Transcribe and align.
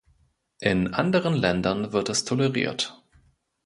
In 0.61 0.95
anderen 0.95 1.35
Ländern 1.35 1.93
wird 1.93 2.09
es 2.09 2.25
toleriert. 2.25 3.03